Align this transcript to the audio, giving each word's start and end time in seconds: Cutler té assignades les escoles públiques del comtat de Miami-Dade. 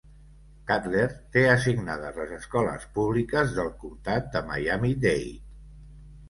Cutler 0.69 1.03
té 1.35 1.43
assignades 1.49 2.17
les 2.21 2.33
escoles 2.37 2.87
públiques 2.97 3.53
del 3.59 3.71
comtat 3.85 4.33
de 4.37 4.43
Miami-Dade. 4.49 5.31